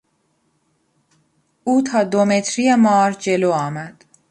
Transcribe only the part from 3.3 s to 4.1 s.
آمد.